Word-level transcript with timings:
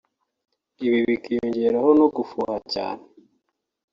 ibi 0.85 0.99
bikiyongeraho 1.07 1.89
no 1.99 2.07
gufuha 2.15 2.55
cyane 2.73 3.03